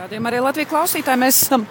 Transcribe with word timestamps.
Rādījumā 0.00 0.30
arī 0.30 0.38
Latvijas 0.40 0.68
klausītāji. 0.70 1.20
Mēs 1.20 1.38
esam 1.44 1.66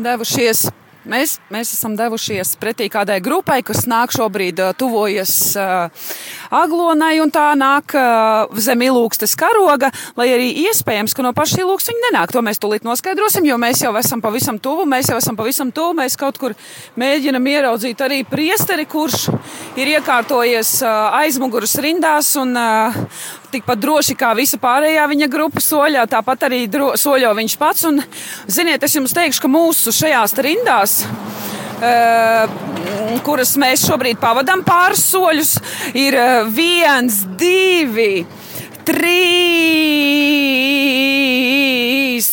devušies 0.00 0.62
Mēs, 1.06 1.36
mēs 1.54 1.70
esam 1.70 1.92
devušies 1.94 2.56
pretī 2.58 2.88
kādai 2.90 3.20
grupai, 3.22 3.60
kas 3.62 3.84
nāk 3.86 4.10
šobrīd, 4.10 4.58
tuvojas 4.74 5.34
uh, 5.54 6.08
aglonai, 6.50 7.20
un 7.22 7.30
tā 7.30 7.52
nāk 7.54 7.94
uh, 7.94 8.50
zem 8.58 8.82
ilūgstes 8.88 9.36
karoga, 9.38 9.92
lai 10.18 10.26
arī 10.34 10.48
iespējams, 10.66 11.14
ka 11.14 11.22
no 11.22 11.30
paša 11.36 11.62
ilūgstes 11.62 11.94
viņi 11.94 12.04
nenāk. 12.08 12.34
To 12.34 12.42
mēs 12.42 12.58
tūlīt 12.58 12.86
noskaidrosim, 12.88 13.46
jo 13.46 13.58
mēs 13.62 13.84
jau 13.86 13.94
esam 14.00 14.24
pavisam 14.24 14.58
tuvu, 14.58 14.88
mēs 14.90 15.12
jau 15.12 15.20
esam 15.22 15.38
pavisam 15.38 15.70
tuvu, 15.70 15.94
mēs 16.00 16.18
kaut 16.18 16.42
kur 16.42 16.56
mēģinam 16.98 17.46
ieraudzīt 17.54 18.02
arī 18.02 18.24
priesteri, 18.26 18.88
kurš 18.90 19.28
ir 19.78 19.94
iekārtojies 19.94 20.80
uh, 20.82 21.20
aizmuguras 21.22 21.78
rindās 21.86 22.34
un 22.42 22.58
uh, 22.58 22.98
tikpat 23.54 23.78
droši 23.80 24.16
kā 24.18 24.32
visa 24.36 24.58
pārējā 24.60 25.06
viņa 25.10 25.30
grupa 25.30 25.62
soļā, 25.62 26.02
tāpat 26.10 26.48
arī 26.48 26.64
dro, 26.70 26.92
soļo 26.98 27.30
viņš 27.38 27.56
pats. 27.60 27.86
Un, 27.88 28.02
ziniet, 28.50 28.82
es 28.82 28.98
jums 28.98 29.14
teikšu, 29.16 29.44
ka 29.44 29.50
mūsu 29.54 29.94
šajās 29.94 30.34
rindās 30.42 30.95
kuras 33.26 33.56
mēs 33.60 33.86
šobrīd 33.88 34.18
pavadām. 34.22 34.64
Pāris 34.66 35.04
soļus, 35.10 35.52
ir 35.98 36.16
uh, 36.20 36.48
viens, 36.52 37.24
divi, 37.40 38.26
trīs 38.86 39.66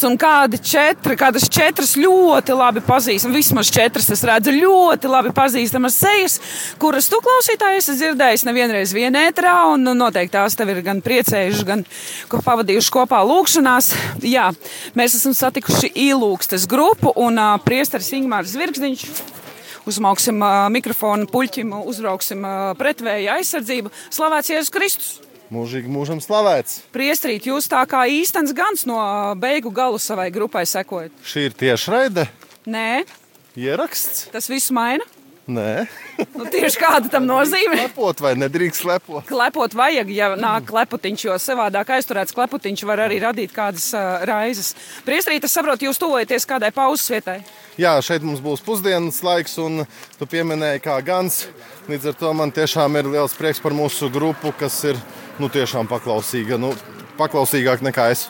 un 0.08 0.16
kādi 0.20 0.60
četri, 0.64 1.16
kādas 1.20 1.50
četras 1.52 1.96
ļoti 2.00 2.56
labi 2.56 2.84
pazīstamas, 2.86 3.36
vismaz 3.36 3.72
četras 3.74 4.08
es 4.14 4.24
redzu 4.28 4.54
ļoti 4.56 5.12
labi 5.12 5.34
pazīstamas 5.36 5.98
sejas, 6.00 6.38
kuras 6.82 7.10
tu 7.12 7.20
klausītāji 7.24 7.82
esi 7.82 7.98
dzirdējis 8.00 8.46
nevienreiz 8.48 8.94
vienētrā, 8.96 9.56
un 9.74 9.84
nu, 9.88 9.96
noteikti 10.00 10.38
tās 10.38 10.56
tev 10.58 10.72
ir 10.72 10.80
gan 10.86 11.04
priecējušas, 11.04 11.66
gan 11.68 11.84
ko 12.32 12.40
pavadījuši 12.46 12.94
kopā 12.96 13.20
lūkšanās. 13.28 13.92
Jā, 14.24 14.50
mēs 14.98 15.20
esam 15.20 15.36
satikuši 15.38 15.92
īlūkstes 16.08 16.70
grupu 16.72 17.12
un 17.20 17.42
uh, 17.42 17.58
priesteris 17.66 18.14
Ingmārs 18.16 18.56
Zvirgzdiņš 18.56 19.06
uzmauksim 19.90 20.40
uh, 20.40 20.64
mikrofonu 20.72 21.28
puļķim, 21.28 21.76
uzbrauksim 21.92 22.48
uh, 22.48 22.72
pretvēja 22.80 23.38
aizsardzību. 23.42 23.92
Slavēts 24.14 24.56
Jēzus 24.56 24.74
Kristus! 24.74 25.14
Mūžīgi 25.54 25.92
mūžam 25.92 26.18
slavēts! 26.24 26.80
Priestrīt, 26.96 27.46
jūs 27.46 27.68
tā 27.70 27.84
kā 27.90 28.08
īstenis 28.10 28.56
gans 28.58 28.88
no 28.90 28.98
beigu 29.38 29.70
galu 29.74 30.00
savai 30.02 30.32
grupai 30.34 30.64
sekojat. 30.66 31.14
Šī 31.22 31.50
ir 31.50 31.58
tiešraide? 31.60 32.26
Nē. 32.66 33.04
Ieraksts? 33.60 34.32
Tas 34.34 34.50
viss 34.50 34.74
maina? 34.74 35.06
Nē. 35.44 35.84
nu, 36.40 36.48
tieši 36.50 36.80
kāda 36.80 37.12
tam 37.12 37.28
nozīme? 37.28 37.76
Klepot 37.76 38.24
vai 38.24 38.32
nedrīkst 38.40 38.86
klepot? 38.86 39.26
Klepot 39.28 39.76
vajag, 39.78 40.10
ja 40.16 40.32
nāk 40.40 40.66
kleputiņš, 40.72 41.26
jo 41.28 41.36
savādāk 41.44 41.92
aizturēts 42.00 42.34
kleputiņš 42.34 42.86
var 42.90 43.04
arī 43.06 43.20
radīt 43.22 43.54
kādas 43.54 43.92
uh, 43.94 44.24
raizes. 44.26 44.72
Priestrīt, 45.06 45.46
es 45.46 45.54
saprotu, 45.54 45.86
jūs 45.90 46.02
tuvojaties 46.02 46.48
kādai 46.50 46.72
pauzes 46.74 47.12
vietai. 47.14 47.42
Jā, 47.78 47.98
šeit 48.06 48.26
mums 48.26 48.42
būs 48.42 48.64
pusdienas 48.66 49.20
laiks, 49.26 49.60
un 49.62 49.84
tu 50.18 50.30
pieminēji, 50.32 50.82
kā 50.88 50.98
gans. 51.06 51.44
Līdz 51.92 52.14
ar 52.14 52.18
to 52.24 52.34
man 52.40 52.56
tiešām 52.56 52.98
ir 53.02 53.12
liels 53.12 53.36
prieks 53.38 53.62
par 53.62 53.76
mūsu 53.76 54.08
grupu, 54.14 54.56
kas 54.56 54.80
ir 54.88 55.02
nu, 55.40 55.50
tiešām 55.50 55.90
paklausīga, 55.90 56.60
nu, 56.62 56.74
paklausīgāk 57.20 57.84
nekā 57.86 58.10
es. 58.14 58.28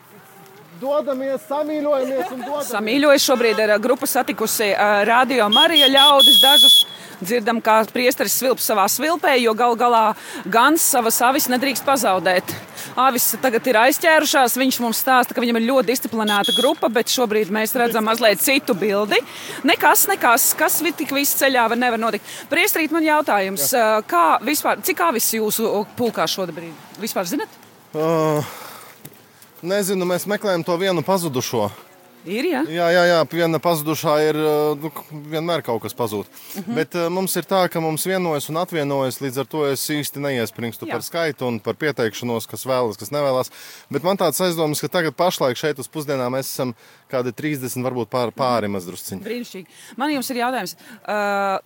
dodamies, 0.80 1.40
samīļojamies 1.48 2.34
un 2.34 2.44
dodamies. 2.44 2.70
Samīļojas 2.74 3.26
šobrīd 3.30 3.64
ir 3.64 3.74
grupa 3.82 4.08
satikusi 4.10 4.72
uh, 4.72 5.02
Radio 5.08 5.48
Marija 5.52 5.88
ļaudis 5.92 6.40
dažus. 6.42 6.78
Dzirdam, 7.16 7.62
kā 7.64 7.78
priesteris 7.88 8.34
svilps 8.36 8.66
savā 8.68 8.84
svilpē, 8.92 9.38
jo 9.40 9.54
gal 9.56 9.72
galā 9.80 10.04
gan 10.52 10.76
savas 10.76 11.22
avis 11.24 11.48
nedrīkst 11.48 11.86
pazaudēt. 11.86 12.52
Avis 12.96 13.28
tagad 13.42 13.66
ir 13.66 13.78
aizķērušās, 13.80 14.56
viņš 14.60 14.80
mums 14.84 15.00
stāsta, 15.02 15.34
ka 15.34 15.42
viņam 15.44 15.60
ir 15.60 15.66
ļoti 15.70 15.90
disciplinēta 15.90 16.54
grupa, 16.56 16.90
bet 16.92 17.12
šobrīd 17.12 17.50
mēs 17.54 17.74
redzam 17.78 18.06
mazliet 18.06 18.42
citu 18.44 18.76
bildi. 18.78 19.18
Nekas, 19.66 20.06
nekas, 20.10 20.52
kas 20.58 20.78
tik 20.96 21.12
viss 21.16 21.38
ceļā 21.40 21.66
var 21.72 21.80
nevar 21.80 22.00
notikt. 22.00 22.28
Priestrīt 22.52 22.94
man 22.94 23.06
jautājums, 23.06 23.72
kā 24.08 24.26
vispār, 24.46 24.80
cik 24.86 25.02
avis 25.08 25.32
jūsu 25.34 25.86
pulkā 25.98 26.28
šobrīd? 26.30 26.72
Vispār 27.02 27.28
zinat? 27.28 27.60
Uh, 27.96 28.44
Nezinu, 29.66 30.04
mēs 30.08 30.28
meklējam 30.28 30.62
to 30.66 30.76
vienu 30.78 31.02
pazudušo. 31.02 31.70
Ir, 32.26 32.46
ja? 32.50 32.62
Jā, 32.66 32.86
jā, 32.90 33.02
jā, 33.06 33.18
viena 33.30 33.60
pazudušā 33.62 34.14
ir 34.26 34.38
nu, 34.82 34.90
vienmēr 35.30 35.62
kaut 35.66 35.84
kas 35.84 35.94
pazūd. 35.94 36.26
Mhm. 36.26 36.62
-huh. 36.62 36.74
Bet 36.74 36.94
uh, 36.98 37.08
mums 37.12 37.36
ir 37.36 37.46
tā, 37.46 37.68
ka 37.70 37.80
mums 37.80 38.06
vienojas 38.06 38.48
un 38.50 38.58
atvienojas, 38.62 39.20
līdz 39.20 39.40
ar 39.40 39.46
to 39.46 39.66
es 39.66 39.84
īsti 39.90 40.22
neiespringstu 40.22 40.86
jā. 40.86 40.92
par 40.92 41.02
skaitu 41.02 41.46
un 41.46 41.60
par 41.60 41.74
pieteikšanos, 41.74 42.46
kas 42.50 42.66
vēlas, 42.66 42.98
kas 42.98 43.10
nevēlas. 43.14 43.50
Bet 43.90 44.02
man 44.02 44.16
tāds 44.16 44.40
aizdomas, 44.40 44.80
ka 44.80 44.88
tagad 44.88 45.14
pašlaik 45.14 45.56
šeit 45.56 45.78
uz 45.78 45.88
pusdienām 45.88 46.32
mēs 46.34 46.50
esam 46.50 46.74
kādi 47.10 47.32
30, 47.32 47.82
varbūt 47.82 48.10
pār, 48.10 48.32
pāri 48.32 48.68
mazdrusciņi. 48.68 49.22
Brīnišķīgi. 49.22 49.66
Man 49.96 50.10
jums 50.10 50.30
ir 50.30 50.36
jautājums, 50.36 50.76
uh, 51.06 51.58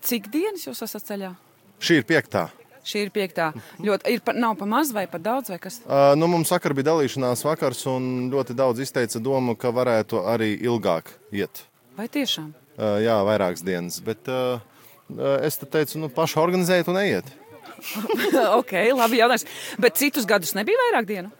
cik 0.00 0.28
dienas 0.28 0.66
jūs 0.66 0.82
esat 0.82 1.02
ceļā? 1.08 1.34
Šī 1.80 2.00
ir 2.00 2.08
piektā. 2.08 2.48
Šī 2.86 3.06
ir 3.06 3.10
piektā. 3.14 3.48
Ļoti, 3.82 4.12
ir 4.14 4.20
pa, 4.22 4.34
nav 4.36 4.54
pa 4.60 4.68
maz 4.70 4.92
vai 4.94 5.08
pa 5.10 5.18
daudz? 5.18 5.50
Vai 5.50 5.58
kas? 5.62 5.80
uh, 5.82 6.12
nu, 6.18 6.28
mums 6.30 6.52
vakar 6.54 6.74
bija 6.76 6.92
dalīšanās 6.92 7.42
vakars, 7.46 7.80
un 7.90 8.28
ļoti 8.30 8.54
daudz 8.58 8.84
izteica 8.84 9.18
domu, 9.22 9.56
ka 9.58 9.72
varētu 9.74 10.22
arī 10.30 10.52
ilgāk 10.68 11.10
iet. 11.34 11.64
Vai 11.98 12.06
tiešām? 12.12 12.52
Uh, 12.76 13.00
jā, 13.02 13.16
vairākas 13.26 13.64
dienas. 13.66 13.98
Bet 14.04 14.30
uh, 14.30 14.62
es 15.42 15.58
teicu, 15.64 15.98
nu, 16.04 16.10
paši 16.14 16.38
organizējiet 16.42 16.92
un 16.92 17.00
ejiet. 17.00 17.32
ok, 18.60 18.76
labi. 18.94 19.18
Jautājums. 19.18 19.46
Bet 19.82 19.98
citus 19.98 20.28
gadus 20.28 20.54
nebija 20.54 20.78
vairāk 20.86 21.10
dienu? 21.10 21.32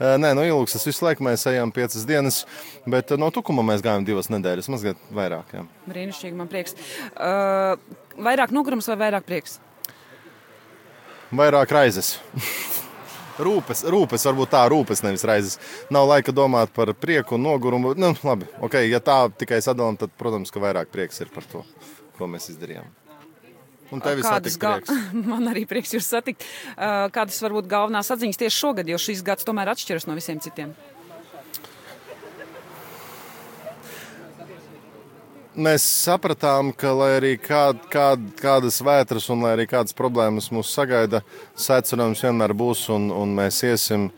Uh, 0.00 0.18
nē, 0.20 0.34
no 0.36 0.44
ilgas 0.44 0.84
visu 0.84 1.04
laiku 1.06 1.24
mēs 1.24 1.46
ejam 1.48 1.72
piecas 1.76 2.04
dienas, 2.08 2.42
bet 2.88 3.12
no 3.20 3.32
tukuma 3.32 3.64
mēs 3.72 3.80
gājām 3.84 4.04
divas 4.04 4.28
nedēļas, 4.32 4.68
mazliet 4.72 5.00
vairāk. 5.16 5.56
Jā. 5.56 5.64
Brīnišķīgi, 5.88 6.36
man 6.36 6.52
prieks. 6.52 6.76
Uh, 7.16 7.80
vairāk 8.20 8.52
nogurums 8.52 8.88
vai 8.92 9.00
vairāk 9.06 9.28
prieks? 9.28 9.58
Vairāk 11.32 11.72
raizes. 11.74 12.14
rūpes, 13.40 13.84
rūpes, 13.88 14.24
varbūt 14.28 14.52
tā, 14.52 14.62
rūpes, 14.70 15.02
nevis 15.06 15.24
raizes. 15.28 15.58
Nav 15.92 16.08
laika 16.10 16.34
domāt 16.34 16.72
par 16.76 16.92
prieku 16.98 17.36
un 17.38 17.46
nogurumu. 17.48 17.94
Nu, 17.98 18.12
labi, 18.26 18.48
okay, 18.60 18.90
ja 18.90 19.00
tā 19.04 19.22
tikai 19.40 19.60
sadalām, 19.64 19.98
tad, 20.00 20.12
protams, 20.20 20.52
ka 20.52 20.62
vairāk 20.62 20.92
prieks 20.92 21.22
ir 21.24 21.32
par 21.34 21.46
to, 21.50 21.64
ko 22.18 22.30
mēs 22.30 22.50
izdarījām. 22.52 22.88
Un 23.90 24.02
tevis 24.04 24.26
Kādas 24.26 24.58
gal... 24.60 24.84
Man 25.30 25.50
arī 25.50 25.64
prieks 25.66 25.96
jūs 25.96 26.06
satikt. 26.06 26.46
Kādas 26.76 27.40
varbūt 27.42 27.70
galvenās 27.70 28.12
atziņas 28.14 28.38
tieši 28.38 28.56
šogad, 28.56 28.90
jo 28.90 29.00
šis 29.02 29.24
gads 29.26 29.46
tomēr 29.48 29.72
atšķiras 29.72 30.06
no 30.06 30.14
visiem 30.18 30.38
citiem? 30.42 30.76
Mēs 35.62 35.84
sapratām, 35.84 36.72
ka, 36.76 36.92
lai 36.96 37.10
arī 37.18 37.32
kād, 37.40 37.82
kād, 37.92 38.22
kādas 38.40 38.80
vētras 38.84 39.28
un 39.32 39.44
arī 39.48 39.66
kādas 39.70 39.96
problēmas 39.96 40.50
mūs 40.54 40.72
sagaida, 40.74 41.22
secinājums 41.58 42.22
vienmēr 42.24 42.54
būs 42.56 42.86
un, 42.94 43.10
un 43.14 43.34
mēs 43.36 43.62
iesim. 43.68 44.08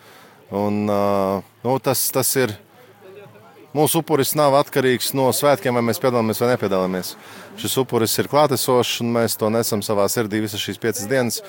Un, 0.52 0.84
nu, 0.86 1.74
tas, 1.84 2.04
tas 2.12 2.34
ir. 2.36 2.54
Mūsu 3.72 4.02
upuris 4.02 4.34
nav 4.36 4.52
atkarīgs 4.58 5.14
no 5.16 5.30
svētkiem, 5.32 5.72
vai 5.78 5.84
mēs 5.86 6.00
piedalāmies 6.02 6.42
vai 6.42 6.50
nepiedalāmies. 6.50 7.14
Šis 7.60 7.78
upuris 7.80 8.18
ir 8.20 8.28
klātesošs, 8.28 8.98
un 9.00 9.14
mēs 9.14 9.38
to 9.40 9.48
nesam 9.52 9.80
savā 9.84 10.04
sirdī 10.12 10.42
visas 10.44 10.60
šīs 10.60 10.80
piecas 10.80 11.08
dienas. 11.08 11.40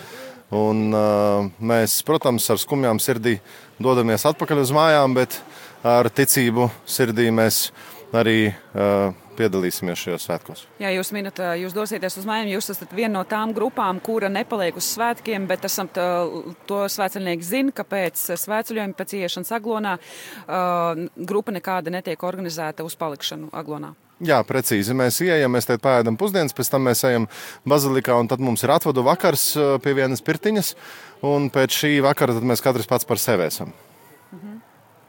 Un, 0.53 0.85
uh, 0.93 1.49
mēs, 1.59 1.97
protams, 2.07 2.45
ar 2.53 2.61
skumjām 2.61 3.01
sirdī 3.03 3.39
dodamies 3.81 4.23
atpakaļ 4.29 4.63
uz 4.63 4.71
mājām, 4.75 5.17
bet 5.17 5.35
ar 5.83 6.07
ticību 6.07 6.69
sirdī 6.87 7.27
mēs 7.33 7.65
arī 8.15 8.53
uh, 8.53 9.11
piedalīsimies 9.37 9.99
šajos 9.99 10.27
svētkos. 10.27 10.63
Jā, 10.81 10.91
jūs 10.95 11.11
minat, 11.15 11.39
jūs 11.59 11.75
dosieties 11.75 12.17
uz 12.21 12.27
mājām. 12.29 12.51
Jūs 12.53 12.71
esat 12.73 12.93
viena 12.95 13.19
no 13.19 13.23
tām 13.29 13.53
grupām, 13.55 13.99
kura 14.03 14.29
nepaliek 14.31 14.77
uz 14.79 14.87
svētkiem, 14.95 15.47
bet 15.49 15.67
esam 15.69 15.89
tā, 15.93 16.07
to 16.69 16.83
svētceļnieki 16.91 17.49
zina, 17.49 17.75
ka 17.75 17.85
pēc 17.87 18.21
svētceļojuma, 18.43 18.97
pēc 18.99 19.17
ieiešanas 19.19 19.53
aglonā, 19.59 19.97
uh, 19.99 21.05
grupa 21.17 21.55
nekāda 21.55 21.93
netiek 21.93 22.23
organizēta 22.23 22.85
uz 22.87 22.97
palikšanu 22.99 23.51
aglonā. 23.53 23.93
Jā, 24.23 24.37
precīzi. 24.47 24.93
Mēs 24.95 25.17
ienākam, 25.25 25.55
mēs 25.57 25.67
te 25.67 25.75
pēdām 25.81 26.17
pusdienas, 26.19 26.53
pēc 26.55 26.69
tam 26.71 26.85
mēs 26.87 27.01
ejam 27.09 27.25
bazilikā, 27.67 28.15
un 28.15 28.29
tad 28.31 28.43
mums 28.43 28.63
ir 28.63 28.71
atvadu 28.71 29.03
vakars 29.03 29.49
pie 29.83 29.95
vienas 29.97 30.23
pirtiņas. 30.23 30.75
Un 31.27 31.49
pēc 31.51 31.81
šī 31.81 31.97
vakara 32.05 32.35
mēs 32.39 32.63
katrs 32.63 32.87
pats 32.87 33.09
par 33.09 33.19
sevi 33.19 33.49
esam. 33.49 33.73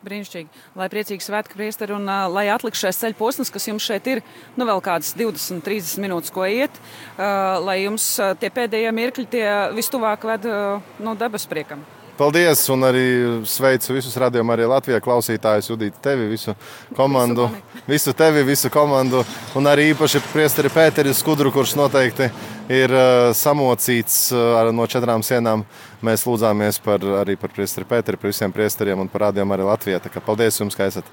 Brīnišķīgi. 0.04 0.62
Lai 0.78 0.88
priecīgi 0.92 1.24
svētki 1.24 1.58
priesteri 1.58 1.96
un 1.96 2.06
uh, 2.08 2.26
lai 2.32 2.46
atlikšais 2.52 3.00
ceļu 3.00 3.18
posms, 3.18 3.52
kas 3.54 3.68
jums 3.70 3.86
šeit 3.86 4.08
ir, 4.10 4.22
nu 4.58 4.68
vēl 4.68 4.82
kādas 4.84 5.14
20, 5.18 5.64
30 5.64 6.04
minūtes, 6.04 6.34
ko 6.34 6.46
iet, 6.48 6.76
uh, 7.16 7.58
lai 7.64 7.80
jums 7.84 8.06
uh, 8.20 8.34
tie 8.38 8.52
pēdējie 8.54 8.94
mirkļi 8.94 9.28
tie 9.36 9.48
vistuvāk 9.76 10.26
ved 10.28 10.48
uh, 10.50 10.96
no 11.04 11.16
debes 11.18 11.48
priekam. 11.50 11.84
Paldies, 12.14 12.60
un 12.70 12.86
arī 12.86 13.06
sveicu 13.42 13.96
visus 13.96 14.14
radiokamā 14.22 14.54
arī 14.54 14.68
Latvijā 14.70 15.00
klausītājus, 15.02 15.66
Judītu, 15.72 15.98
tevi, 16.04 16.28
visu 16.30 16.52
komandu, 16.94 17.48
visu 17.88 18.12
tevi, 18.14 18.44
visu 18.46 18.70
komandu, 18.70 19.24
un 19.58 19.66
arī 19.66 19.88
īpaši 19.90 20.22
priesteri 20.28 20.70
Pēteri 20.70 21.14
Skudru, 21.16 21.50
kurš 21.54 21.74
noteikti 21.80 22.28
ir 22.70 22.94
uh, 22.94 23.32
samocīts 23.34 24.28
uh, 24.30 24.70
no 24.70 24.86
četrām 24.86 25.26
sienām. 25.26 25.64
Mēs 26.06 26.22
lūdzāmies 26.28 26.78
par, 26.84 27.02
arī 27.24 27.34
par 27.40 27.50
priesteri 27.56 27.88
Pēteri, 27.90 28.20
par 28.20 28.30
visiem 28.30 28.54
priesteriem 28.54 29.02
un 29.02 29.10
par 29.10 29.28
radiokamā 29.30 29.58
arī 29.58 29.66
Latvijā. 29.72 29.98
Paldies 30.22 30.60
jums, 30.62 30.78
ka 30.78 30.86
esat! 30.92 31.10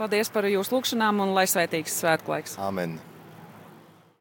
Paldies 0.00 0.32
par 0.34 0.50
jūsu 0.50 0.74
lūgšanām 0.74 1.22
un 1.22 1.36
lai 1.36 1.46
svētīgs 1.46 2.00
svētklaiks! 2.02 2.58
Amen! 2.58 2.98